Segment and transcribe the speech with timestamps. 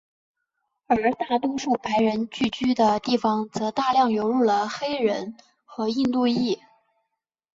[0.87, 6.57] 而大多数白人聚居的地方则大量流入了黑人和印度裔。